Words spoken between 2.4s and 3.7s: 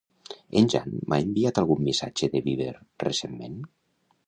Viber recentment?